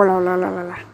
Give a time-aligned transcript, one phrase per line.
[0.00, 0.89] 过来，来来来来来。